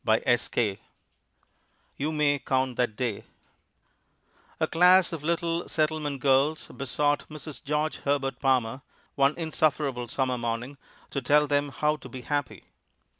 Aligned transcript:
_YOU 1.95 2.11
MAY 2.11 2.39
COUNT 2.39 2.75
THAT 2.75 2.95
DAY 2.95 3.23
A 4.59 4.65
class 4.65 5.13
of 5.13 5.21
little 5.23 5.69
settlement 5.69 6.21
girls 6.21 6.65
besought 6.75 7.29
Mrs. 7.29 7.63
George 7.63 7.97
Herbert 7.97 8.39
Palmer, 8.39 8.81
one 9.13 9.37
insufferable 9.37 10.07
summer 10.07 10.39
morning, 10.39 10.79
to 11.11 11.21
tell 11.21 11.45
them 11.45 11.69
how 11.69 11.97
to 11.97 12.09
be 12.09 12.21
happy. 12.21 12.63